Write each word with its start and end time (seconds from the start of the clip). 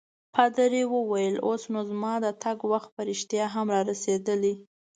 پادري 0.35 0.83
وویل: 0.93 1.35
اوس 1.47 1.63
نو 1.73 1.81
زما 1.89 2.13
د 2.21 2.27
تګ 2.43 2.57
وخت 2.71 2.89
په 2.95 3.01
رښتیا 3.09 3.45
هم 3.55 3.67
رارسیدلی. 3.75 4.53